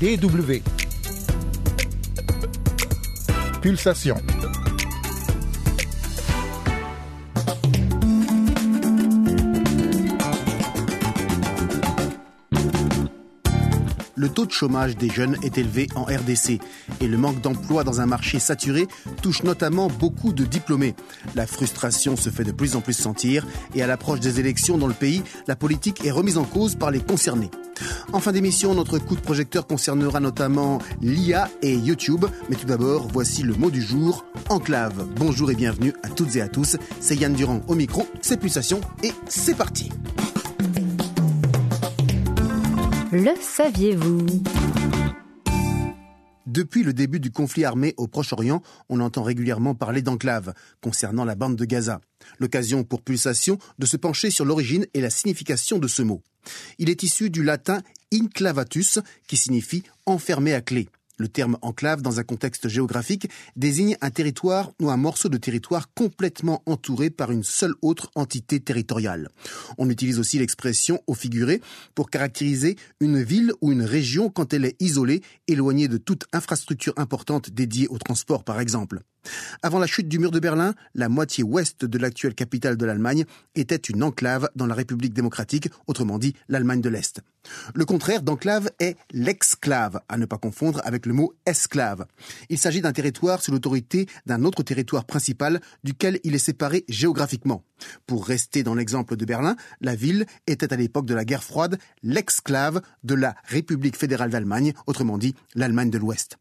DW. 0.00 0.62
Pulsation. 3.60 4.14
Le 14.14 14.28
taux 14.28 14.46
de 14.46 14.52
chômage 14.52 14.96
des 14.96 15.08
jeunes 15.10 15.36
est 15.42 15.58
élevé 15.58 15.88
en 15.96 16.04
RDC 16.04 16.60
et 17.00 17.08
le 17.08 17.16
manque 17.16 17.40
d'emploi 17.40 17.82
dans 17.82 18.00
un 18.00 18.06
marché 18.06 18.38
saturé 18.38 18.86
touche 19.20 19.42
notamment 19.42 19.88
beaucoup 19.88 20.32
de 20.32 20.44
diplômés. 20.44 20.94
La 21.34 21.48
frustration 21.48 22.14
se 22.16 22.30
fait 22.30 22.44
de 22.44 22.52
plus 22.52 22.76
en 22.76 22.80
plus 22.80 22.94
sentir 22.94 23.44
et 23.74 23.82
à 23.82 23.88
l'approche 23.88 24.20
des 24.20 24.38
élections 24.38 24.78
dans 24.78 24.86
le 24.86 24.94
pays, 24.94 25.24
la 25.48 25.56
politique 25.56 26.04
est 26.04 26.12
remise 26.12 26.38
en 26.38 26.44
cause 26.44 26.76
par 26.76 26.92
les 26.92 27.00
concernés. 27.00 27.50
En 28.12 28.20
fin 28.20 28.32
d'émission, 28.32 28.74
notre 28.74 28.98
coup 28.98 29.14
de 29.14 29.20
projecteur 29.20 29.66
concernera 29.66 30.20
notamment 30.20 30.78
l'IA 31.02 31.48
et 31.62 31.74
YouTube. 31.74 32.24
Mais 32.48 32.56
tout 32.56 32.66
d'abord, 32.66 33.08
voici 33.12 33.42
le 33.42 33.54
mot 33.54 33.70
du 33.70 33.82
jour, 33.82 34.24
enclave. 34.48 35.06
Bonjour 35.16 35.50
et 35.50 35.54
bienvenue 35.54 35.92
à 36.02 36.08
toutes 36.08 36.36
et 36.36 36.40
à 36.40 36.48
tous. 36.48 36.76
C'est 37.00 37.16
Yann 37.16 37.34
Durand 37.34 37.60
au 37.68 37.74
micro, 37.74 38.06
c'est 38.20 38.38
Pulsation 38.38 38.80
et 39.02 39.12
c'est 39.28 39.54
parti. 39.54 39.90
Le 43.12 43.32
saviez-vous? 43.40 44.26
Depuis 46.58 46.82
le 46.82 46.92
début 46.92 47.20
du 47.20 47.30
conflit 47.30 47.64
armé 47.64 47.94
au 47.98 48.08
Proche-Orient, 48.08 48.64
on 48.88 48.98
entend 48.98 49.22
régulièrement 49.22 49.76
parler 49.76 50.02
d'enclave 50.02 50.54
concernant 50.80 51.24
la 51.24 51.36
bande 51.36 51.54
de 51.54 51.64
Gaza. 51.64 52.00
L'occasion 52.40 52.82
pour 52.82 53.00
Pulsation 53.00 53.58
de 53.78 53.86
se 53.86 53.96
pencher 53.96 54.32
sur 54.32 54.44
l'origine 54.44 54.84
et 54.92 55.00
la 55.00 55.08
signification 55.08 55.78
de 55.78 55.86
ce 55.86 56.02
mot. 56.02 56.20
Il 56.80 56.90
est 56.90 57.04
issu 57.04 57.30
du 57.30 57.44
latin 57.44 57.80
inclavatus, 58.12 58.98
qui 59.28 59.36
signifie 59.36 59.84
enfermé 60.04 60.52
à 60.52 60.60
clé. 60.60 60.88
Le 61.18 61.28
terme 61.28 61.58
enclave, 61.62 62.00
dans 62.00 62.20
un 62.20 62.22
contexte 62.22 62.68
géographique, 62.68 63.28
désigne 63.56 63.96
un 64.00 64.10
territoire 64.10 64.70
ou 64.80 64.88
un 64.88 64.96
morceau 64.96 65.28
de 65.28 65.36
territoire 65.36 65.92
complètement 65.92 66.62
entouré 66.64 67.10
par 67.10 67.32
une 67.32 67.42
seule 67.42 67.74
autre 67.82 68.10
entité 68.14 68.60
territoriale. 68.60 69.28
On 69.78 69.90
utilise 69.90 70.20
aussi 70.20 70.38
l'expression 70.38 71.02
au 71.08 71.14
figuré 71.14 71.60
pour 71.96 72.08
caractériser 72.08 72.76
une 73.00 73.20
ville 73.20 73.52
ou 73.60 73.72
une 73.72 73.82
région 73.82 74.30
quand 74.30 74.52
elle 74.52 74.64
est 74.64 74.80
isolée, 74.80 75.22
éloignée 75.48 75.88
de 75.88 75.98
toute 75.98 76.26
infrastructure 76.32 76.94
importante 76.96 77.50
dédiée 77.50 77.88
au 77.88 77.98
transport 77.98 78.44
par 78.44 78.60
exemple. 78.60 79.00
Avant 79.62 79.78
la 79.78 79.86
chute 79.86 80.08
du 80.08 80.18
mur 80.18 80.30
de 80.30 80.40
Berlin, 80.40 80.74
la 80.94 81.08
moitié 81.08 81.44
ouest 81.44 81.84
de 81.84 81.98
l'actuelle 81.98 82.34
capitale 82.34 82.76
de 82.76 82.86
l'Allemagne 82.86 83.24
était 83.54 83.76
une 83.76 84.02
enclave 84.02 84.48
dans 84.56 84.66
la 84.66 84.74
République 84.74 85.14
démocratique, 85.14 85.68
autrement 85.86 86.18
dit 86.18 86.34
l'Allemagne 86.48 86.80
de 86.80 86.88
l'Est. 86.88 87.20
Le 87.74 87.84
contraire 87.84 88.22
d'enclave 88.22 88.70
est 88.78 88.96
l'exclave, 89.12 90.00
à 90.08 90.16
ne 90.16 90.26
pas 90.26 90.38
confondre 90.38 90.80
avec 90.84 91.06
le 91.06 91.12
mot 91.12 91.34
esclave. 91.46 92.06
Il 92.48 92.58
s'agit 92.58 92.80
d'un 92.80 92.92
territoire 92.92 93.42
sous 93.42 93.52
l'autorité 93.52 94.06
d'un 94.26 94.44
autre 94.44 94.62
territoire 94.62 95.04
principal 95.04 95.60
duquel 95.84 96.20
il 96.24 96.34
est 96.34 96.38
séparé 96.38 96.84
géographiquement. 96.88 97.64
Pour 98.06 98.26
rester 98.26 98.62
dans 98.62 98.74
l'exemple 98.74 99.16
de 99.16 99.24
Berlin, 99.24 99.56
la 99.80 99.94
ville 99.94 100.26
était 100.46 100.72
à 100.72 100.76
l'époque 100.76 101.06
de 101.06 101.14
la 101.14 101.24
guerre 101.24 101.44
froide 101.44 101.78
l'exclave 102.02 102.80
de 103.04 103.14
la 103.14 103.34
République 103.44 103.96
fédérale 103.96 104.30
d'Allemagne, 104.30 104.72
autrement 104.86 105.18
dit 105.18 105.34
l'Allemagne 105.54 105.90
de 105.90 105.98
l'Ouest. 105.98 106.38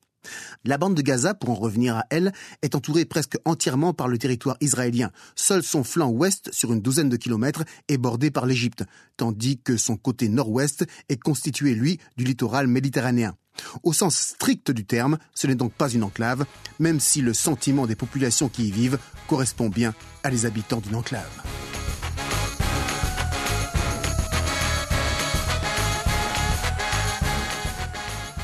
La 0.64 0.78
bande 0.78 0.96
de 0.96 1.02
Gaza, 1.02 1.34
pour 1.34 1.50
en 1.52 1.56
revenir 1.56 1.98
à 1.98 2.06
elle, 2.10 2.32
est 2.62 2.76
entourée 2.76 3.06
presque 3.06 3.38
entièrement 3.46 3.94
par 3.94 4.08
le 4.08 4.18
territoire 4.18 4.58
israélien. 4.62 5.12
Seul 5.36 5.64
son 5.64 5.84
flanc 5.84 6.10
ouest, 6.10 6.50
sur 6.52 6.74
une 6.74 6.82
douzaine 6.82 7.10
de 7.10 7.18
kilomètres, 7.18 7.64
est 7.88 7.98
bordé 7.98 8.32
par 8.32 8.46
l'Égypte, 8.46 8.84
tandis 9.18 9.60
que 9.60 9.78
son 9.78 9.98
côté 9.98 10.30
nord-ouest 10.30 10.86
est 11.10 11.22
constitué, 11.22 11.76
lui, 11.76 12.00
du 12.18 12.24
littoral 12.24 12.68
méditerranéen. 12.68 13.36
Au 13.84 13.94
sens 13.94 14.16
strict 14.16 14.72
du 14.72 14.86
terme, 14.86 15.18
ce 15.34 15.48
n'est 15.48 15.56
donc 15.56 15.74
pas 15.74 15.90
une 15.90 16.04
enclave, 16.04 16.46
même 16.80 17.00
si 17.00 17.22
le 17.22 17.34
sentiment 17.34 17.88
des 17.88 17.96
populations 17.96 18.50
qui 18.50 18.68
y 18.68 18.72
vivent 18.72 19.00
correspond 19.28 19.70
bien 19.70 19.94
à 20.24 20.30
les 20.30 20.46
habitants 20.46 20.82
d'une 20.82 20.96
enclave. 20.96 21.67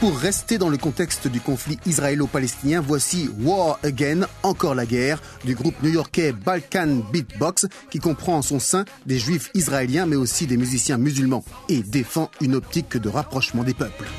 Pour 0.04 0.20
rester 0.20 0.58
dans 0.58 0.68
le 0.68 0.76
contexte 0.76 1.30
du 1.30 1.40
conflit 1.40 1.80
israélo-palestinien, 1.86 2.82
voici 2.86 3.30
War 3.40 3.80
Again, 3.84 4.28
encore 4.44 4.76
la 4.76 4.86
guerre, 4.86 5.22
du 5.46 5.56
groupe 5.56 5.82
new-yorkais 5.82 6.34
Balkan 6.34 7.04
Beatbox, 7.14 7.68
qui 7.90 8.00
comprend 8.00 8.36
en 8.36 8.42
son 8.42 8.60
sein 8.60 8.84
des 9.06 9.18
juifs 9.18 9.50
israéliens 9.54 10.06
mais 10.06 10.18
aussi 10.18 10.46
des 10.46 10.58
musiciens 10.58 10.98
musulmans 10.98 11.46
et 11.70 11.84
défend 11.84 12.30
une 12.42 12.56
optique 12.56 12.98
de 12.98 13.08
rapprochement 13.08 13.64
des 13.64 13.74
peuples. 13.74 14.10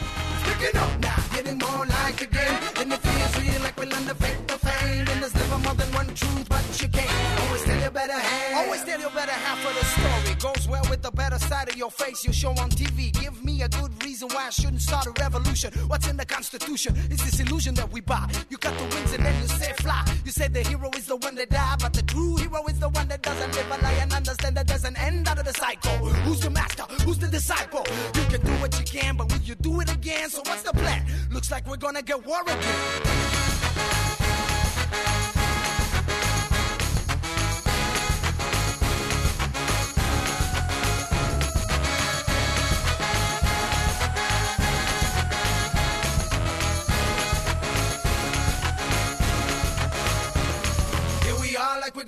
A 13.63 13.69
good 13.69 13.93
reason 14.05 14.29
why 14.29 14.47
I 14.47 14.51
shouldn't 14.51 14.83
start 14.83 15.07
a 15.07 15.13
revolution. 15.21 15.73
What's 15.87 16.09
in 16.09 16.17
the 16.17 16.25
Constitution? 16.25 16.95
It's 17.11 17.25
this 17.25 17.41
illusion 17.41 17.75
that 17.75 17.91
we 17.91 18.01
buy. 18.01 18.29
You 18.49 18.59
cut 18.59 18.77
the 18.79 18.85
wings 18.85 19.13
and 19.15 19.25
then 19.25 19.41
you 19.43 19.49
say 19.49 19.73
fly. 19.75 20.05
You 20.25 20.33
say 20.33 20.49
the 20.49 20.63
hero 20.63 20.91
is 20.97 21.07
the 21.07 21.17
one 21.17 21.35
that 21.37 21.51
die, 21.51 21.77
but 21.81 21.93
the 21.93 22.03
true 22.03 22.37
hero 22.37 22.65
is 22.67 22.79
the 22.79 22.89
one 22.89 23.09
that 23.09 23.23
doesn't 23.23 23.55
live 23.55 23.67
a 23.67 23.83
lie 23.83 23.93
and 23.93 24.13
understand 24.13 24.57
that 24.57 24.67
there's 24.67 24.85
an 24.85 24.97
end 24.97 25.29
out 25.29 25.39
of 25.39 25.45
the 25.45 25.55
cycle. 25.55 25.93
Who's 26.27 26.41
the 26.41 26.51
master? 26.51 26.85
Who's 27.05 27.19
the 27.19 27.29
disciple? 27.29 27.85
You 28.15 28.25
can 28.25 28.41
do 28.41 28.53
what 28.63 28.79
you 28.79 28.85
can, 28.85 29.17
but 29.17 29.31
will 29.31 29.41
you 29.41 29.55
do 29.57 29.81
it 29.81 29.93
again? 29.93 30.31
So 30.31 30.43
what's 30.47 30.63
the 30.63 30.73
plan? 30.73 31.05
Looks 31.31 31.51
like 31.51 31.67
we're 31.67 31.77
gonna 31.77 32.03
get 32.03 32.25
war 32.27 32.43
again. 32.43 33.25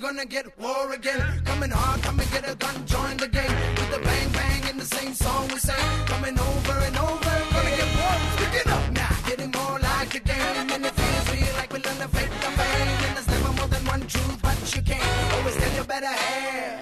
Gonna 0.07 0.25
get 0.25 0.47
war 0.57 0.93
again. 0.93 1.21
Coming 1.43 1.71
hard, 1.71 2.01
come 2.01 2.19
and 2.19 2.31
get 2.31 2.49
a 2.49 2.55
gun, 2.55 2.75
join 2.85 3.17
the 3.17 3.27
game. 3.27 3.55
With 3.77 3.89
the 3.91 3.99
bang 3.99 4.29
bang 4.31 4.69
in 4.69 4.77
the 4.77 4.85
same 4.85 5.13
song 5.13 5.49
we 5.53 5.59
sing. 5.59 5.89
Coming 6.05 6.39
over 6.39 6.75
and 6.87 6.97
over, 6.97 7.33
gonna 7.53 7.73
get 7.81 7.89
war. 7.99 8.15
Picking 8.39 8.71
up 8.71 8.85
now, 8.91 9.13
getting 9.27 9.51
more 9.51 9.77
like 9.79 10.15
a 10.15 10.19
game. 10.19 10.71
And 10.73 10.85
it 10.85 10.95
feels 10.99 11.27
real, 11.33 11.53
like 11.59 11.71
we 11.73 11.79
learn 11.85 11.97
to 12.03 12.07
fake 12.15 12.35
the 12.45 12.51
fame. 12.59 12.89
And 13.05 13.11
there's 13.15 13.27
never 13.27 13.51
more 13.59 13.67
than 13.67 13.83
one 13.85 14.03
truth, 14.07 14.39
but 14.41 14.57
you 14.75 14.81
can't 14.81 15.33
always 15.33 15.55
tell 15.57 15.73
you 15.75 15.83
better 15.83 16.13
have. 16.23 16.79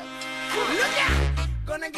Look 0.80 0.98
out! 1.08 1.46
The 1.66 1.92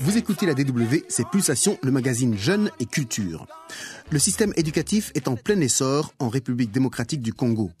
Vous 0.00 0.18
écoutez 0.18 0.46
la 0.46 0.54
DW, 0.54 1.04
c'est 1.08 1.26
Pulsation, 1.26 1.78
le 1.82 1.90
magazine 1.90 2.36
Jeunes 2.36 2.70
et 2.78 2.86
Culture. 2.86 3.46
Le 4.12 4.20
système 4.20 4.52
éducatif 4.56 5.10
est 5.16 5.26
en 5.26 5.34
plein 5.34 5.60
essor 5.60 6.14
en 6.20 6.28
République 6.28 6.70
démocratique 6.70 7.22
du 7.22 7.32
Congo. 7.32 7.72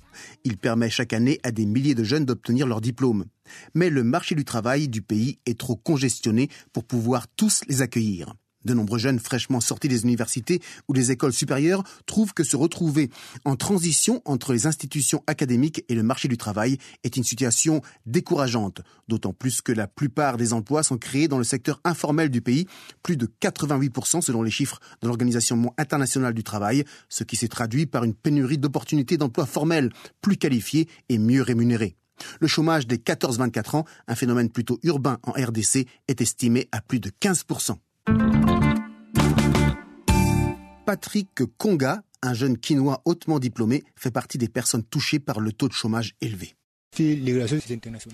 Il 0.42 0.56
permet 0.56 0.90
chaque 0.90 1.12
année 1.12 1.38
à 1.44 1.52
des 1.52 1.66
milliers 1.66 1.94
de 1.94 2.02
jeunes 2.02 2.24
d'obtenir 2.24 2.66
leur 2.66 2.80
diplôme. 2.80 3.26
Mais 3.74 3.90
le 3.90 4.02
marché 4.02 4.34
du 4.34 4.44
travail 4.44 4.88
du 4.88 5.02
pays 5.02 5.38
est 5.46 5.58
trop 5.58 5.76
congestionné 5.76 6.48
pour 6.72 6.82
pouvoir 6.82 7.28
tous 7.28 7.60
les 7.68 7.80
accueillir. 7.80 8.34
De 8.66 8.74
nombreux 8.74 8.98
jeunes 8.98 9.20
fraîchement 9.20 9.60
sortis 9.60 9.86
des 9.86 10.02
universités 10.02 10.60
ou 10.88 10.92
des 10.92 11.12
écoles 11.12 11.32
supérieures 11.32 11.84
trouvent 12.04 12.34
que 12.34 12.42
se 12.42 12.56
retrouver 12.56 13.10
en 13.44 13.54
transition 13.54 14.22
entre 14.24 14.52
les 14.52 14.66
institutions 14.66 15.22
académiques 15.28 15.84
et 15.88 15.94
le 15.94 16.02
marché 16.02 16.26
du 16.26 16.36
travail 16.36 16.78
est 17.04 17.16
une 17.16 17.22
situation 17.22 17.80
décourageante, 18.06 18.80
d'autant 19.06 19.32
plus 19.32 19.62
que 19.62 19.70
la 19.70 19.86
plupart 19.86 20.36
des 20.36 20.52
emplois 20.52 20.82
sont 20.82 20.98
créés 20.98 21.28
dans 21.28 21.38
le 21.38 21.44
secteur 21.44 21.80
informel 21.84 22.28
du 22.28 22.40
pays, 22.40 22.66
plus 23.04 23.16
de 23.16 23.30
88% 23.40 24.20
selon 24.20 24.42
les 24.42 24.50
chiffres 24.50 24.80
de 25.00 25.06
l'Organisation 25.06 25.72
internationale 25.78 26.34
du 26.34 26.42
travail, 26.42 26.82
ce 27.08 27.22
qui 27.22 27.36
s'est 27.36 27.46
traduit 27.46 27.86
par 27.86 28.02
une 28.02 28.14
pénurie 28.14 28.58
d'opportunités 28.58 29.16
d'emploi 29.16 29.46
formels, 29.46 29.92
plus 30.20 30.38
qualifiés 30.38 30.88
et 31.08 31.18
mieux 31.18 31.42
rémunérés. 31.42 31.94
Le 32.40 32.48
chômage 32.48 32.88
des 32.88 32.96
14-24 32.96 33.76
ans, 33.76 33.84
un 34.08 34.16
phénomène 34.16 34.50
plutôt 34.50 34.80
urbain 34.82 35.18
en 35.22 35.30
RDC, 35.30 35.86
est 36.08 36.20
estimé 36.20 36.68
à 36.72 36.80
plus 36.80 36.98
de 36.98 37.10
15%. 37.10 37.76
Patrick 40.86 41.42
Konga, 41.58 42.04
un 42.22 42.32
jeune 42.32 42.56
quinois 42.56 43.02
hautement 43.04 43.40
diplômé, 43.40 43.82
fait 43.96 44.12
partie 44.12 44.38
des 44.38 44.48
personnes 44.48 44.84
touchées 44.84 45.18
par 45.18 45.40
le 45.40 45.50
taux 45.50 45.66
de 45.66 45.72
chômage 45.72 46.14
élevé. 46.20 46.54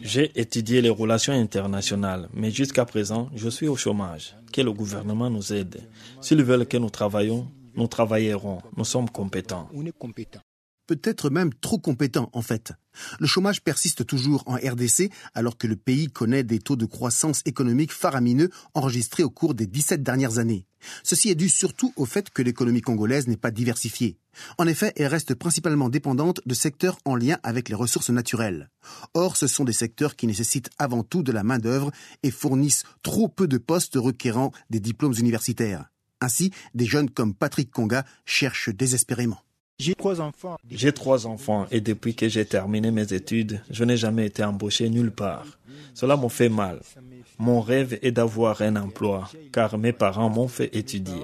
J'ai 0.03 0.41
étudié 0.41 0.81
les 0.81 0.89
relations 0.89 1.35
internationales, 1.35 2.31
mais 2.33 2.51
jusqu'à 2.51 2.87
présent, 2.87 3.29
je 3.35 3.51
suis 3.51 3.69
au 3.69 3.77
chômage. 3.77 4.35
Que 4.55 4.63
le 4.63 4.73
gouvernement 4.73 5.29
nous 5.29 5.53
aide. 5.53 5.87
S'ils 6.23 6.43
veulent 6.43 6.67
que 6.67 6.79
nous 6.79 6.89
travaillions, 6.89 7.47
nous 7.77 7.89
travaillerons. 7.89 8.63
Nous 8.75 8.87
sommes 8.87 9.11
compétents. 9.11 9.69
Peut-être 10.97 11.31
même 11.31 11.55
trop 11.55 11.79
compétents 11.79 12.29
en 12.33 12.43
fait. 12.43 12.73
Le 13.19 13.27
chômage 13.27 13.63
persiste 13.63 14.07
toujours 14.07 14.43
en 14.47 14.57
RDC 14.57 15.11
alors 15.35 15.57
que 15.57 15.67
le 15.67 15.77
pays 15.77 16.09
connaît 16.09 16.43
des 16.43 16.59
taux 16.59 16.77
de 16.77 16.85
croissance 16.85 17.41
économique 17.47 17.93
faramineux 17.93 18.51
enregistrés 18.75 19.23
au 19.23 19.31
cours 19.31 19.55
des 19.55 19.67
17 19.67 20.03
dernières 20.03 20.39
années. 20.39 20.67
Ceci 21.03 21.31
est 21.31 21.35
dû 21.35 21.49
surtout 21.49 21.93
au 21.97 22.05
fait 22.05 22.29
que 22.29 22.43
l'économie 22.43 22.83
congolaise 22.83 23.27
n'est 23.27 23.37
pas 23.37 23.51
diversifiée. 23.51 24.19
En 24.59 24.67
effet, 24.67 24.93
elle 24.97 25.07
reste 25.07 25.35
principalement 25.35 25.89
dépendante 25.89 26.41
de 26.45 26.55
secteurs 26.55 26.99
en 27.05 27.17
lien 27.17 27.39
avec 27.43 27.69
les 27.69 27.75
ressources 27.75 28.11
naturelles. 28.11 28.71
Or, 29.15 29.37
ce 29.37 29.47
sont 29.47 29.65
des 29.65 29.73
secteurs 29.73 30.17
qui 30.17 30.27
nécessitent 30.27 30.71
avant 30.79 31.05
tout 31.05 31.23
de 31.23 31.33
la 31.33 31.45
main-d'œuvre 31.45 31.91
et 32.23 32.31
fournissent 32.31 32.85
trop 33.03 33.29
peu 33.29 33.47
de 33.47 33.59
postes 33.59 33.97
requérant 33.97 34.53
des 34.71 34.81
diplômes 34.81 35.15
universitaires. 35.19 35.87
Ainsi, 36.21 36.53
des 36.75 36.87
jeunes 36.87 37.11
comme 37.11 37.35
Patrick 37.35 37.71
Conga 37.71 38.05
cherchent 38.27 38.71
désespérément. 38.71 39.43
J'ai 39.83 39.97
trois 39.97 40.21
enfants. 40.21 40.57
J'ai 40.71 40.93
trois 40.93 41.27
enfants 41.27 41.67
et 41.73 41.81
depuis 41.81 42.15
que 42.15 42.29
j'ai 42.29 42.45
terminé 42.45 42.93
mes 42.93 43.13
études, 43.13 43.61
je 43.69 43.83
n'ai 43.83 43.97
jamais 43.97 44.27
été 44.27 44.45
embauché 44.45 44.89
nulle 44.89 45.11
part. 45.11 45.59
Cela 45.93 46.17
m'a 46.17 46.29
fait 46.29 46.49
mal. 46.49 46.81
Mon 47.41 47.61
rêve 47.61 47.99
est 48.01 48.13
d'avoir 48.13 48.63
un 48.63 48.77
emploi, 48.77 49.29
car 49.51 49.79
mes 49.79 49.93
parents 49.93 50.31
m'ont 50.31 50.47
fait 50.47 50.71
étudier. 50.77 51.21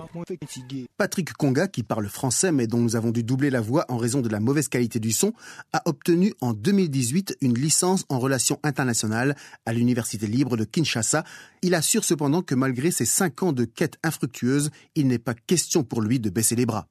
Patrick 0.97 1.33
Conga, 1.35 1.69
qui 1.69 1.85
parle 1.85 2.09
français 2.09 2.51
mais 2.51 2.67
dont 2.67 2.79
nous 2.79 2.97
avons 2.97 3.13
dû 3.13 3.23
doubler 3.23 3.51
la 3.51 3.61
voix 3.61 3.85
en 3.89 3.97
raison 3.97 4.23
de 4.23 4.29
la 4.29 4.41
mauvaise 4.41 4.67
qualité 4.67 4.99
du 4.99 5.13
son, 5.13 5.33
a 5.73 5.83
obtenu 5.85 6.35
en 6.41 6.53
2018 6.53 7.39
une 7.41 7.57
licence 7.57 8.07
en 8.09 8.19
relations 8.19 8.59
internationales 8.65 9.37
à 9.67 9.73
l'Université 9.73 10.27
libre 10.27 10.57
de 10.57 10.65
Kinshasa. 10.65 11.23
Il 11.63 11.77
assure 11.77 12.03
cependant 12.03 12.43
que 12.43 12.57
malgré 12.57 12.91
ses 12.91 13.05
cinq 13.05 13.45
ans 13.45 13.53
de 13.53 13.65
quête 13.65 13.99
infructueuse, 14.03 14.71
il 14.97 15.07
n'est 15.07 15.21
pas 15.21 15.35
question 15.35 15.85
pour 15.85 16.03
lui 16.03 16.19
de 16.19 16.29
baisser 16.29 16.57
les 16.57 16.67
bras. 16.67 16.89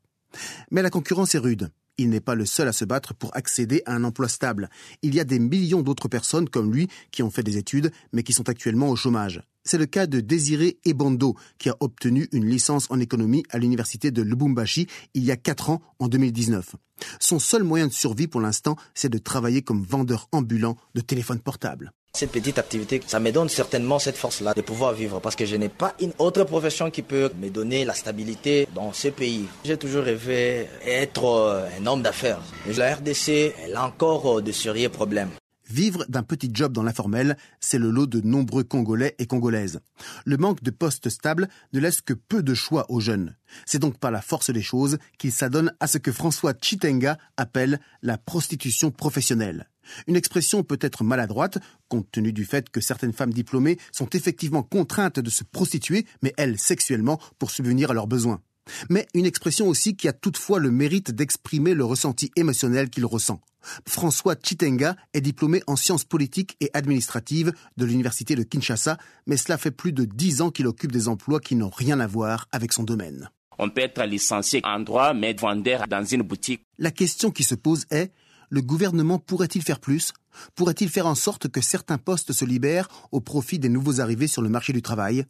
Mais 0.71 0.81
la 0.81 0.89
concurrence 0.89 1.35
est 1.35 1.39
rude. 1.39 1.71
Il 1.97 2.09
n'est 2.09 2.21
pas 2.21 2.35
le 2.35 2.45
seul 2.45 2.67
à 2.67 2.73
se 2.73 2.85
battre 2.85 3.15
pour 3.15 3.35
accéder 3.35 3.81
à 3.85 3.95
un 3.95 4.03
emploi 4.03 4.27
stable. 4.27 4.69
Il 5.01 5.15
y 5.15 5.19
a 5.19 5.23
des 5.23 5.39
millions 5.39 5.81
d'autres 5.81 6.07
personnes 6.07 6.47
comme 6.47 6.71
lui 6.71 6.87
qui 7.11 7.23
ont 7.23 7.31
fait 7.31 7.43
des 7.43 7.57
études 7.57 7.91
mais 8.13 8.23
qui 8.23 8.33
sont 8.33 8.49
actuellement 8.49 8.89
au 8.89 8.95
chômage. 8.95 9.41
C'est 9.63 9.79
le 9.79 9.87
cas 9.87 10.05
de 10.07 10.21
Désiré 10.21 10.77
Ebondo 10.85 11.35
qui 11.57 11.69
a 11.69 11.75
obtenu 11.79 12.29
une 12.31 12.45
licence 12.45 12.85
en 12.89 12.99
économie 12.99 13.43
à 13.49 13.57
l'université 13.57 14.11
de 14.11 14.21
Lubumbashi 14.21 14.87
il 15.13 15.25
y 15.25 15.31
a 15.31 15.37
quatre 15.37 15.71
ans 15.71 15.81
en 15.99 16.07
2019. 16.07 16.75
Son 17.19 17.39
seul 17.39 17.63
moyen 17.63 17.87
de 17.87 17.93
survie 17.93 18.27
pour 18.27 18.41
l'instant, 18.41 18.75
c'est 18.93 19.09
de 19.09 19.17
travailler 19.17 19.61
comme 19.61 19.83
vendeur 19.83 20.29
ambulant 20.31 20.77
de 20.95 21.01
téléphones 21.01 21.41
portables. 21.41 21.91
Cette 22.13 22.31
petite 22.31 22.57
activité, 22.57 23.01
ça 23.06 23.19
me 23.19 23.31
donne 23.31 23.50
certainement 23.50 24.00
cette 24.00 24.18
force-là 24.18 24.54
de 24.54 24.62
pouvoir 24.62 24.94
vivre 24.94 25.19
parce 25.19 25.36
que 25.36 25.45
je 25.45 25.56
n'ai 25.56 25.69
pas 25.69 25.94
une 26.00 26.13
autre 26.18 26.44
profession 26.45 26.89
qui 26.89 27.04
peut 27.04 27.31
me 27.39 27.50
donner 27.50 27.86
la 27.86 27.94
stabilité 27.94 28.68
dans 28.74 28.92
ce 28.92 29.09
pays. 29.09 29.45
J'ai 29.63 29.77
toujours 29.77 30.04
rêvé 30.04 30.68
être 30.83 31.25
euh, 31.25 31.68
un 31.80 31.86
homme 31.86 32.01
d'affaires. 32.01 32.42
La 32.75 32.95
RDC, 32.95 33.54
elle 33.63 33.75
a 33.75 33.86
encore 33.86 34.39
euh, 34.39 34.42
de 34.42 34.51
sérieux 34.51 34.89
problèmes. 34.89 35.30
Vivre 35.69 36.06
d'un 36.07 36.24
petit 36.24 36.50
job 36.54 36.71
dans 36.71 36.83
l'informel, 36.83 37.36
c'est 37.59 37.77
le 37.77 37.92
lot 37.92 38.07
de 38.07 38.21
nombreux 38.21 38.63
Congolais 38.63 39.15
et 39.19 39.25
Congolaises. 39.25 39.81
Le 40.25 40.38
manque 40.38 40.63
de 40.63 40.71
postes 40.71 41.09
stables 41.09 41.50
ne 41.74 41.80
laisse 41.80 42.00
que 42.01 42.13
peu 42.13 42.42
de 42.42 42.54
choix 42.54 42.89
aux 42.89 43.01
jeunes. 43.01 43.36
C'est 43.65 43.80
donc 43.80 43.98
par 43.98 44.12
la 44.12 44.21
force 44.21 44.50
des 44.50 44.62
choses 44.62 44.98
qu'il 45.18 45.33
s'adonne 45.33 45.74
à 45.81 45.88
ce 45.88 45.98
que 45.98 46.13
François 46.13 46.54
Chitenga 46.59 47.18
appelle 47.36 47.81
la 48.01 48.18
prostitution 48.18 48.92
professionnelle. 48.92 49.69
Une 50.07 50.15
expression 50.15 50.63
peut-être 50.63 51.03
maladroite, 51.03 51.57
compte 51.87 52.11
tenu 52.11 52.33
du 52.33 52.45
fait 52.45 52.69
que 52.69 52.81
certaines 52.81 53.13
femmes 53.13 53.33
diplômées 53.33 53.77
sont 53.91 54.09
effectivement 54.09 54.63
contraintes 54.63 55.19
de 55.19 55.29
se 55.29 55.43
prostituer, 55.43 56.05
mais 56.21 56.33
elles 56.37 56.59
sexuellement, 56.59 57.19
pour 57.39 57.51
subvenir 57.51 57.91
à 57.91 57.93
leurs 57.93 58.07
besoins. 58.07 58.41
Mais 58.89 59.07
une 59.13 59.25
expression 59.25 59.67
aussi 59.67 59.95
qui 59.95 60.07
a 60.07 60.13
toutefois 60.13 60.59
le 60.59 60.71
mérite 60.71 61.11
d'exprimer 61.11 61.73
le 61.73 61.85
ressenti 61.85 62.31
émotionnel 62.35 62.89
qu'il 62.89 63.05
ressent. 63.05 63.41
François 63.87 64.35
Chitenga 64.41 64.95
est 65.13 65.21
diplômé 65.21 65.61
en 65.67 65.75
sciences 65.75 66.05
politiques 66.05 66.55
et 66.61 66.69
administratives 66.73 67.53
de 67.77 67.85
l'université 67.85 68.35
de 68.35 68.43
Kinshasa, 68.43 68.97
mais 69.25 69.37
cela 69.37 69.57
fait 69.57 69.71
plus 69.71 69.93
de 69.93 70.05
dix 70.05 70.41
ans 70.41 70.51
qu'il 70.51 70.67
occupe 70.67 70.91
des 70.91 71.07
emplois 71.07 71.39
qui 71.39 71.55
n'ont 71.55 71.69
rien 71.69 71.99
à 71.99 72.07
voir 72.07 72.47
avec 72.51 72.73
son 72.73 72.83
domaine. 72.83 73.29
On 73.59 73.69
peut 73.69 73.81
être 73.81 74.03
licencié 74.03 74.61
en 74.63 74.79
droit, 74.79 75.13
mais 75.13 75.33
vendeur 75.33 75.87
dans 75.87 76.05
une 76.05 76.21
boutique. 76.21 76.61
La 76.77 76.91
question 76.91 77.31
qui 77.31 77.43
se 77.43 77.55
pose 77.55 77.85
est 77.89 78.11
le 78.49 78.61
gouvernement 78.61 79.19
pourrait-il 79.19 79.61
faire 79.61 79.79
plus? 79.79 80.13
Pourrait-il 80.55 80.89
faire 80.89 81.07
en 81.07 81.15
sorte 81.15 81.47
que 81.47 81.61
certains 81.61 81.97
postes 81.97 82.33
se 82.33 82.45
libèrent 82.45 82.89
au 83.11 83.19
profit 83.19 83.59
des 83.59 83.69
nouveaux 83.69 83.99
arrivés 83.99 84.27
sur 84.27 84.41
le 84.41 84.49
marché 84.49 84.73
du 84.73 84.81
travail? 84.81 85.25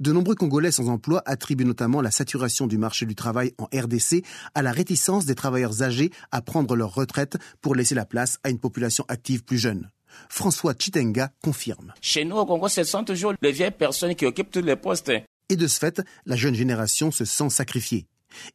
De 0.00 0.12
nombreux 0.12 0.34
Congolais 0.34 0.72
sans 0.72 0.88
emploi 0.88 1.22
attribuent 1.26 1.64
notamment 1.64 2.00
la 2.00 2.10
saturation 2.10 2.66
du 2.66 2.76
marché 2.76 3.06
du 3.06 3.14
travail 3.14 3.52
en 3.58 3.64
RDC 3.72 4.24
à 4.54 4.62
la 4.62 4.72
réticence 4.72 5.26
des 5.26 5.34
travailleurs 5.34 5.82
âgés 5.82 6.10
à 6.32 6.42
prendre 6.42 6.74
leur 6.74 6.94
retraite 6.94 7.36
pour 7.60 7.74
laisser 7.74 7.94
la 7.94 8.04
place 8.04 8.38
à 8.42 8.50
une 8.50 8.58
population 8.58 9.04
active 9.08 9.44
plus 9.44 9.58
jeune. 9.58 9.90
François 10.28 10.74
Chitenga 10.76 11.30
confirme. 11.42 11.94
Chez 12.00 12.24
nous 12.24 12.36
au 12.36 12.46
Congo, 12.46 12.68
ce 12.68 12.82
sont 12.82 13.04
toujours 13.04 13.34
les 13.40 13.52
vieilles 13.52 13.70
personnes 13.70 14.14
qui 14.16 14.26
occupent 14.26 14.50
tous 14.50 14.62
les 14.62 14.76
postes. 14.76 15.12
Et 15.48 15.56
de 15.56 15.66
ce 15.66 15.78
fait, 15.78 16.02
la 16.26 16.36
jeune 16.36 16.54
génération 16.54 17.10
se 17.10 17.24
sent 17.24 17.50
sacrifiée. 17.50 18.06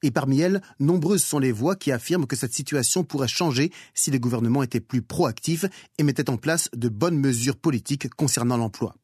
Et 0.04 0.12
parmi 0.12 0.40
elles, 0.42 0.62
nombreuses 0.80 1.24
sont 1.24 1.40
les 1.40 1.52
voix 1.52 1.76
qui 1.76 1.92
affirment 1.92 2.28
que 2.28 2.36
cette 2.36 2.54
situation 2.54 3.04
pourrait 3.04 3.28
changer 3.28 3.72
si 3.94 4.12
le 4.12 4.20
gouvernement 4.20 4.64
était 4.64 4.80
plus 4.80 5.02
proactif 5.02 5.66
et 5.98 6.04
mettait 6.04 6.30
en 6.30 6.38
place 6.38 6.70
de 6.76 6.90
bonnes 6.90 7.20
mesures 7.20 7.58
politiques 7.58 8.10
concernant 8.16 8.58
l'emploi. 8.58 8.96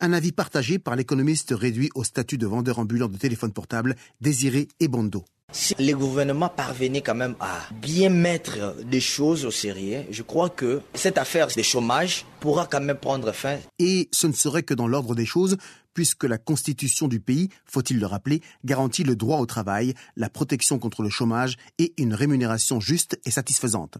Un 0.00 0.12
avis 0.12 0.32
partagé 0.32 0.78
par 0.78 0.96
l'économiste 0.96 1.52
réduit 1.56 1.90
au 1.94 2.04
statut 2.04 2.38
de 2.38 2.46
vendeur 2.46 2.78
ambulant 2.78 3.08
de 3.08 3.16
téléphone 3.16 3.52
portable, 3.52 3.96
Désiré 4.20 4.68
Ebondo. 4.80 5.24
Si 5.52 5.74
le 5.78 5.94
gouvernement 5.94 6.48
parvenait 6.48 7.02
quand 7.02 7.14
même 7.14 7.36
à 7.38 7.60
bien 7.80 8.08
mettre 8.08 8.74
des 8.84 9.00
choses 9.00 9.44
au 9.44 9.50
sérieux, 9.50 10.04
je 10.10 10.22
crois 10.22 10.48
que 10.48 10.80
cette 10.94 11.18
affaire 11.18 11.46
de 11.46 11.62
chômage 11.62 12.24
pourra 12.40 12.66
quand 12.66 12.80
même 12.80 12.96
prendre 12.96 13.30
fin. 13.32 13.58
Et 13.78 14.08
ce 14.10 14.26
ne 14.26 14.32
serait 14.32 14.64
que 14.64 14.74
dans 14.74 14.88
l'ordre 14.88 15.14
des 15.14 15.26
choses, 15.26 15.56
puisque 15.94 16.24
la 16.24 16.38
constitution 16.38 17.08
du 17.08 17.20
pays, 17.20 17.48
faut-il 17.64 17.98
le 17.98 18.06
rappeler, 18.06 18.42
garantit 18.64 19.04
le 19.04 19.16
droit 19.16 19.38
au 19.38 19.46
travail, 19.46 19.94
la 20.16 20.28
protection 20.28 20.78
contre 20.78 21.02
le 21.02 21.08
chômage 21.08 21.56
et 21.78 21.94
une 21.96 22.14
rémunération 22.14 22.80
juste 22.80 23.18
et 23.24 23.30
satisfaisante. 23.30 23.98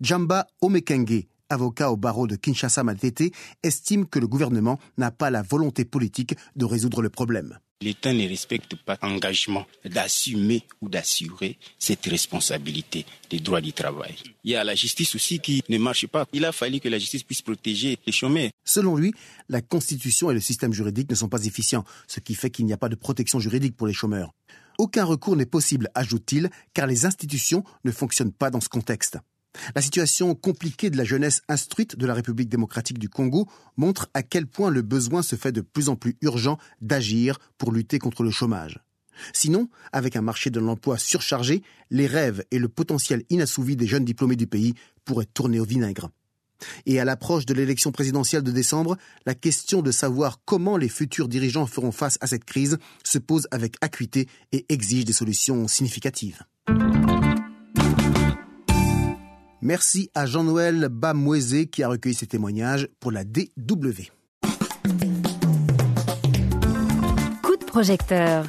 Jamba 0.00 0.46
Omekenge, 0.60 1.26
avocat 1.48 1.90
au 1.90 1.96
barreau 1.96 2.26
de 2.26 2.36
Kinshasa 2.36 2.82
Matete, 2.82 3.32
estime 3.62 4.06
que 4.06 4.18
le 4.18 4.28
gouvernement 4.28 4.78
n'a 4.96 5.10
pas 5.10 5.30
la 5.30 5.42
volonté 5.42 5.84
politique 5.84 6.36
de 6.56 6.64
résoudre 6.64 7.02
le 7.02 7.10
problème. 7.10 7.58
L'État 7.82 8.12
ne 8.12 8.28
respecte 8.28 8.76
pas 8.76 8.96
l'engagement 9.02 9.66
d'assumer 9.84 10.62
ou 10.80 10.88
d'assurer 10.88 11.58
cette 11.80 12.06
responsabilité 12.06 13.04
des 13.28 13.40
droits 13.40 13.60
du 13.60 13.72
travail. 13.72 14.14
Il 14.44 14.52
y 14.52 14.54
a 14.54 14.62
la 14.62 14.76
justice 14.76 15.16
aussi 15.16 15.40
qui 15.40 15.64
ne 15.68 15.78
marche 15.78 16.06
pas. 16.06 16.26
Il 16.32 16.44
a 16.44 16.52
fallu 16.52 16.78
que 16.78 16.88
la 16.88 16.98
justice 16.98 17.24
puisse 17.24 17.42
protéger 17.42 17.98
les 18.06 18.12
chômeurs. 18.12 18.50
Selon 18.64 18.94
lui, 18.94 19.12
la 19.48 19.62
Constitution 19.62 20.30
et 20.30 20.34
le 20.34 20.40
système 20.40 20.72
juridique 20.72 21.10
ne 21.10 21.16
sont 21.16 21.28
pas 21.28 21.44
efficients, 21.44 21.84
ce 22.06 22.20
qui 22.20 22.36
fait 22.36 22.50
qu'il 22.50 22.66
n'y 22.66 22.72
a 22.72 22.76
pas 22.76 22.88
de 22.88 22.94
protection 22.94 23.40
juridique 23.40 23.76
pour 23.76 23.88
les 23.88 23.92
chômeurs. 23.92 24.32
Aucun 24.78 25.04
recours 25.04 25.34
n'est 25.34 25.44
possible, 25.44 25.90
ajoute-t-il, 25.94 26.50
car 26.74 26.86
les 26.86 27.04
institutions 27.04 27.64
ne 27.84 27.90
fonctionnent 27.90 28.32
pas 28.32 28.50
dans 28.50 28.60
ce 28.60 28.68
contexte. 28.68 29.18
La 29.74 29.82
situation 29.82 30.34
compliquée 30.34 30.90
de 30.90 30.96
la 30.96 31.04
jeunesse 31.04 31.42
instruite 31.48 31.96
de 31.96 32.06
la 32.06 32.14
République 32.14 32.48
démocratique 32.48 32.98
du 32.98 33.08
Congo 33.08 33.48
montre 33.76 34.08
à 34.14 34.22
quel 34.22 34.46
point 34.46 34.70
le 34.70 34.82
besoin 34.82 35.22
se 35.22 35.36
fait 35.36 35.52
de 35.52 35.60
plus 35.60 35.88
en 35.88 35.96
plus 35.96 36.16
urgent 36.22 36.58
d'agir 36.80 37.38
pour 37.58 37.72
lutter 37.72 37.98
contre 37.98 38.22
le 38.22 38.30
chômage. 38.30 38.80
Sinon, 39.32 39.68
avec 39.92 40.16
un 40.16 40.22
marché 40.22 40.50
de 40.50 40.58
l'emploi 40.58 40.98
surchargé, 40.98 41.62
les 41.90 42.06
rêves 42.06 42.44
et 42.50 42.58
le 42.58 42.68
potentiel 42.68 43.24
inassouvi 43.30 43.76
des 43.76 43.86
jeunes 43.86 44.04
diplômés 44.04 44.36
du 44.36 44.46
pays 44.46 44.74
pourraient 45.04 45.26
tourner 45.26 45.60
au 45.60 45.64
vinaigre. 45.64 46.10
Et 46.86 47.00
à 47.00 47.04
l'approche 47.04 47.44
de 47.44 47.54
l'élection 47.54 47.92
présidentielle 47.92 48.42
de 48.42 48.52
décembre, 48.52 48.96
la 49.26 49.34
question 49.34 49.82
de 49.82 49.90
savoir 49.90 50.40
comment 50.44 50.76
les 50.76 50.88
futurs 50.88 51.28
dirigeants 51.28 51.66
feront 51.66 51.92
face 51.92 52.18
à 52.20 52.26
cette 52.26 52.44
crise 52.44 52.78
se 53.04 53.18
pose 53.18 53.48
avec 53.50 53.74
acuité 53.80 54.28
et 54.52 54.64
exige 54.68 55.04
des 55.04 55.12
solutions 55.12 55.66
significatives. 55.68 56.42
Merci 59.62 60.10
à 60.16 60.26
Jean-Noël 60.26 60.88
Bamouezé 60.90 61.66
qui 61.66 61.84
a 61.84 61.88
recueilli 61.88 62.16
ces 62.16 62.26
témoignages 62.26 62.88
pour 62.98 63.12
la 63.12 63.22
DW. 63.22 64.10
Coup 67.42 67.56
de 67.56 67.64
projecteur. 67.64 68.44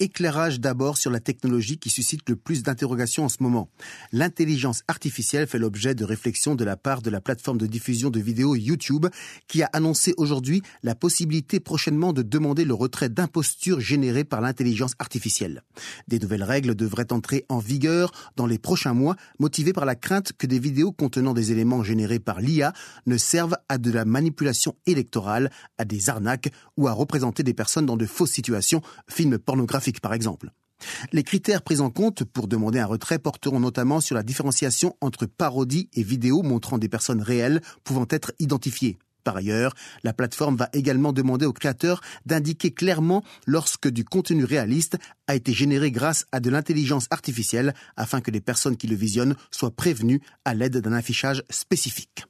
Éclairage 0.00 0.60
d'abord 0.60 0.96
sur 0.96 1.10
la 1.10 1.18
technologie 1.18 1.76
qui 1.76 1.90
suscite 1.90 2.28
le 2.28 2.36
plus 2.36 2.62
d'interrogations 2.62 3.24
en 3.24 3.28
ce 3.28 3.42
moment. 3.42 3.68
L'intelligence 4.12 4.84
artificielle 4.86 5.48
fait 5.48 5.58
l'objet 5.58 5.96
de 5.96 6.04
réflexions 6.04 6.54
de 6.54 6.62
la 6.62 6.76
part 6.76 7.02
de 7.02 7.10
la 7.10 7.20
plateforme 7.20 7.58
de 7.58 7.66
diffusion 7.66 8.08
de 8.08 8.20
vidéos 8.20 8.54
YouTube 8.54 9.06
qui 9.48 9.64
a 9.64 9.70
annoncé 9.72 10.14
aujourd'hui 10.16 10.62
la 10.84 10.94
possibilité 10.94 11.58
prochainement 11.58 12.12
de 12.12 12.22
demander 12.22 12.64
le 12.64 12.74
retrait 12.74 13.08
d'impostures 13.08 13.80
générées 13.80 14.22
par 14.22 14.40
l'intelligence 14.40 14.92
artificielle. 15.00 15.64
Des 16.06 16.20
nouvelles 16.20 16.44
règles 16.44 16.76
devraient 16.76 17.12
entrer 17.12 17.44
en 17.48 17.58
vigueur 17.58 18.12
dans 18.36 18.46
les 18.46 18.58
prochains 18.58 18.94
mois, 18.94 19.16
motivées 19.40 19.72
par 19.72 19.84
la 19.84 19.96
crainte 19.96 20.32
que 20.38 20.46
des 20.46 20.60
vidéos 20.60 20.92
contenant 20.92 21.34
des 21.34 21.50
éléments 21.50 21.82
générés 21.82 22.20
par 22.20 22.40
l'IA 22.40 22.72
ne 23.06 23.16
servent 23.16 23.56
à 23.68 23.78
de 23.78 23.90
la 23.90 24.04
manipulation 24.04 24.76
électorale, 24.86 25.50
à 25.76 25.84
des 25.84 26.08
arnaques 26.08 26.52
ou 26.76 26.86
à 26.86 26.92
représenter 26.92 27.42
des 27.42 27.54
personnes 27.54 27.86
dans 27.86 27.96
de 27.96 28.06
fausses 28.06 28.30
situations, 28.30 28.80
films 29.08 29.38
pornographiques 29.38 29.87
par 30.00 30.14
exemple. 30.14 30.50
Les 31.12 31.24
critères 31.24 31.62
pris 31.62 31.80
en 31.80 31.90
compte 31.90 32.24
pour 32.24 32.46
demander 32.46 32.78
un 32.78 32.86
retrait 32.86 33.18
porteront 33.18 33.60
notamment 33.60 34.00
sur 34.00 34.14
la 34.14 34.22
différenciation 34.22 34.96
entre 35.00 35.26
parodie 35.26 35.88
et 35.94 36.02
vidéo 36.02 36.42
montrant 36.42 36.78
des 36.78 36.88
personnes 36.88 37.22
réelles 37.22 37.60
pouvant 37.84 38.06
être 38.10 38.32
identifiées. 38.38 38.98
Par 39.24 39.36
ailleurs, 39.36 39.74
la 40.04 40.14
plateforme 40.14 40.56
va 40.56 40.70
également 40.72 41.12
demander 41.12 41.44
aux 41.44 41.52
créateurs 41.52 42.00
d'indiquer 42.24 42.70
clairement 42.70 43.22
lorsque 43.46 43.88
du 43.88 44.04
contenu 44.04 44.44
réaliste 44.44 44.96
a 45.26 45.34
été 45.34 45.52
généré 45.52 45.90
grâce 45.90 46.24
à 46.32 46.40
de 46.40 46.48
l'intelligence 46.48 47.08
artificielle 47.10 47.74
afin 47.96 48.20
que 48.20 48.30
les 48.30 48.40
personnes 48.40 48.76
qui 48.76 48.86
le 48.86 48.96
visionnent 48.96 49.36
soient 49.50 49.74
prévenues 49.74 50.22
à 50.44 50.54
l'aide 50.54 50.78
d'un 50.78 50.92
affichage 50.92 51.42
spécifique. 51.50 52.24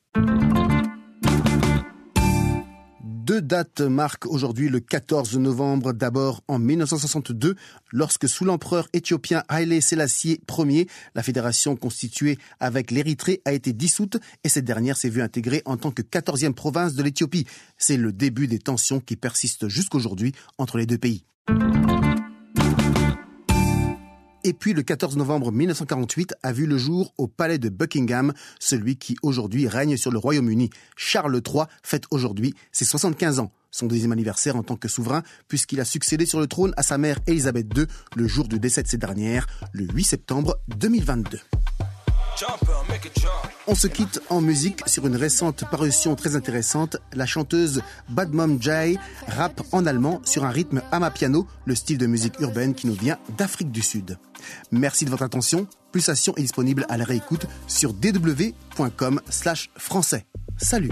Deux 3.28 3.42
dates 3.42 3.82
marquent 3.82 4.25
aujourd'hui 4.25 4.70
le 4.70 4.80
14 4.80 5.37
novembre. 5.37 5.92
D'abord 5.92 6.42
en 6.49 6.58
1962, 6.58 7.56
lorsque 7.92 8.26
sous 8.26 8.47
l'empereur 8.47 8.88
éthiopien 8.94 9.42
Haile 9.50 9.82
Selassie 9.82 10.40
Ier, 10.49 10.88
la 11.14 11.23
fédération 11.23 11.76
constituée 11.76 12.38
avec 12.58 12.90
l'Érythrée 12.90 13.42
a 13.44 13.52
été 13.52 13.75
dissoute 13.75 14.16
et 14.44 14.49
cette 14.49 14.64
dernière 14.64 14.97
s'est 14.97 15.11
vue 15.11 15.20
intégrée 15.20 15.61
en 15.66 15.76
tant 15.76 15.90
que 15.90 16.00
14e 16.00 16.54
province 16.54 16.94
de 16.94 17.02
l'Éthiopie. 17.02 17.44
C'est 17.76 17.99
le 17.99 18.12
début 18.12 18.47
des 18.47 18.61
tensions 18.61 18.99
qui 18.99 19.16
persistent 19.16 19.68
jusqu'aujourd'hui 19.68 20.32
entre 20.56 20.78
les 20.78 20.87
deux 20.87 20.97
pays. 20.97 21.26
Et 24.45 24.52
puis 24.52 24.73
le 24.73 24.83
14 24.83 25.16
novembre 25.16 25.50
1948 25.52 26.35
a 26.42 26.52
vu 26.52 26.66
le 26.66 26.78
jour 26.78 27.12
au 27.18 27.26
palais 27.26 27.59
de 27.59 27.68
Buckingham, 27.68 28.33
celui 28.61 28.97
qui 28.97 29.16
aujourd'hui 29.23 29.66
règne 29.66 29.97
sur 29.97 30.11
le 30.11 30.18
Royaume-Uni. 30.18 30.71
Charles 30.97 31.40
III 31.45 31.64
fête 31.83 32.04
aujourd'hui 32.11 32.54
ses 32.71 32.85
75 32.85 33.40
ans, 33.40 33.52
son 33.71 33.87
deuxième 33.87 34.12
anniversaire 34.12 34.57
en 34.57 34.62
tant 34.62 34.76
que 34.76 34.88
souverain, 34.88 35.23
puisqu'il 35.49 35.80
a 35.80 35.85
succédé 35.85 36.26
sur 36.26 36.40
le 36.40 36.47
trône 36.47 36.73
à 36.76 36.83
sa 36.83 36.99
mère 36.99 37.18
Elisabeth 37.26 37.66
II 37.76 37.87
le 38.16 38.28
jour 38.28 38.49
du 38.49 38.61
décès 38.61 38.83
de 38.83 38.88
cette 38.88 39.00
dernière, 39.00 39.47
le 39.73 39.87
8 39.87 40.04
septembre 40.04 40.57
2022. 40.68 41.38
On 43.66 43.75
se 43.75 43.87
quitte 43.87 44.21
en 44.30 44.40
musique 44.40 44.83
sur 44.87 45.07
une 45.07 45.16
récente 45.16 45.64
parution 45.71 46.14
très 46.14 46.37
intéressante. 46.37 46.97
La 47.12 47.26
chanteuse 47.26 47.83
Bad 48.09 48.33
Mom 48.33 48.62
Jai 48.62 48.97
rappe 49.26 49.62
en 49.73 49.87
allemand 49.87 50.21
sur 50.25 50.45
un 50.45 50.50
rythme 50.50 50.83
amapiano, 50.92 51.47
le 51.64 51.75
style 51.75 51.99
de 51.99 52.07
musique 52.07 52.38
urbaine 52.40 52.75
qui 52.75 52.87
nous 52.87 52.95
vient 52.95 53.18
d'Afrique 53.37 53.73
du 53.73 53.83
Sud. 53.83 54.18
Merci 54.71 55.04
de 55.04 55.11
votre 55.11 55.25
attention. 55.25 55.66
Pulsation 55.92 56.35
est 56.37 56.42
disponible 56.42 56.87
à 56.88 56.97
la 56.97 57.04
réécoute 57.04 57.47
sur 57.66 57.92
dw.com 57.92 59.21
slash 59.28 59.71
français. 59.76 60.26
Salut 60.59 60.90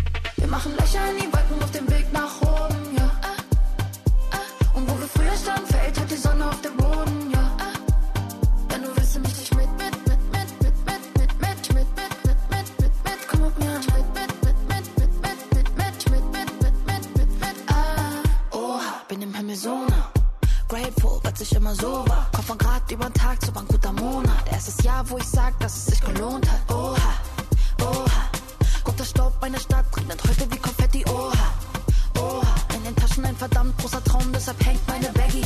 deshalb 34.46 34.64
hängt 34.64 34.88
meine 34.88 35.12
Baggy. 35.12 35.42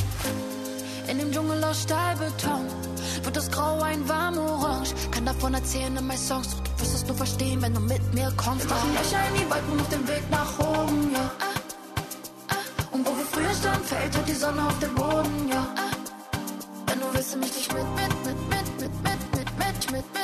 In 1.09 1.19
dem 1.19 1.33
Dschungel 1.33 1.64
aus 1.64 1.83
Stahlbeton 1.83 2.66
wird 3.23 3.37
das 3.37 3.50
Grau 3.50 3.80
ein 3.80 4.07
warm 4.09 4.37
Orange. 4.37 4.95
Kann 5.11 5.25
davon 5.25 5.54
erzählen 5.54 5.97
in 5.97 6.07
meinen 6.07 6.19
Songs, 6.19 6.50
doch 6.50 6.61
du 6.61 6.80
wirst 6.80 6.95
es 6.95 7.07
nur 7.07 7.16
verstehen, 7.16 7.62
wenn 7.62 7.73
du 7.75 7.80
mit 7.80 8.02
mir 8.14 8.30
kommst. 8.37 8.69
Wir 8.69 8.75
machen 8.75 8.95
Löcher 8.95 9.28
in 9.28 9.35
die 9.35 9.50
Wolken 9.50 9.80
auf 9.80 9.88
dem 9.88 10.09
Weg 10.09 10.30
nach 10.30 10.59
oben, 10.59 11.12
ja. 11.14 11.30
Ah, 11.40 12.54
ah. 12.54 12.54
Und 12.92 13.07
wo 13.07 13.16
wir 13.16 13.25
früher 13.25 13.54
standen, 13.54 13.85
fällt 13.85 14.16
heute 14.16 14.26
die 14.26 14.35
Sonne 14.35 14.66
auf 14.66 14.78
den 14.78 14.95
Boden, 14.95 15.49
ja. 15.49 15.66
Ah, 15.76 15.90
wenn 16.87 17.00
du 17.00 17.07
willst, 17.12 17.37
mich 17.38 17.52
dich 17.52 17.73
mit, 17.73 17.87
mit, 17.97 18.26
mit, 18.26 18.38
mit, 18.50 18.80
mit, 18.80 18.95
mit, 19.02 19.21
mit, 19.33 19.59
mit, 19.59 19.92
mit, 19.92 20.14
mit, 20.14 20.19